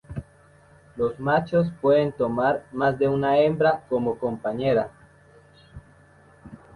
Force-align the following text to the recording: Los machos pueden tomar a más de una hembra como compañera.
Los 0.95 1.19
machos 1.19 1.67
pueden 1.79 2.11
tomar 2.11 2.65
a 2.65 2.75
más 2.75 2.97
de 2.97 3.07
una 3.07 3.37
hembra 3.37 3.85
como 3.87 4.17
compañera. 4.17 4.89